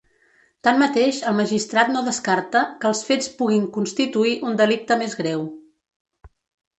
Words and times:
Tanmateix, 0.67 1.17
el 1.31 1.35
magistrat 1.39 1.91
no 1.95 2.01
descarta 2.07 2.63
que 2.83 2.89
els 2.91 3.01
fets 3.09 3.29
puguin 3.41 3.67
constituir 3.75 4.31
un 4.49 4.57
delicte 4.63 4.97
més 5.03 5.17
greu. 5.21 5.45